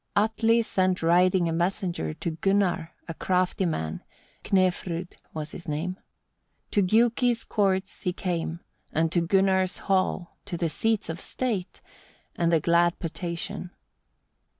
[0.15, 0.23] 1.
[0.23, 4.01] Atli sent riding a messenger to Gunnar, a crafty man,
[4.43, 5.99] Knefrud was his name.
[6.71, 8.61] To Giuki's courts he came,
[8.91, 11.81] and to Gunnar's hall, to the seats of state,
[12.35, 13.69] and the glad potation: 2.